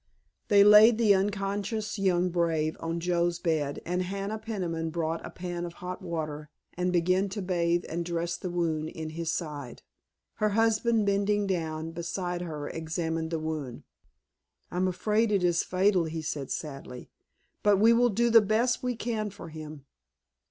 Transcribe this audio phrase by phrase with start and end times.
[0.47, 5.63] They laid the unconscious young brave on Joe's bed, and Hannah Peniman brought a pan
[5.63, 9.83] of hot water and began to bathe and dress the wound in his side.
[10.37, 13.83] Her husband bending down beside her examined the wound.
[14.71, 17.11] "I'm afraid it is fatal," he said sadly,
[17.61, 19.85] "but we will do the best we can for him."